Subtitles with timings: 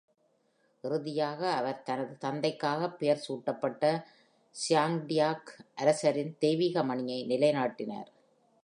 [0.83, 3.83] இறுதியாக, அவர் தனது தந்தைக்காக பெயர் சூட்டப்பட்ட
[4.55, 8.09] ஸ்யாங்டியாக் அரசரின் தெய்வீக மணியை நிலைநாட்டினார்.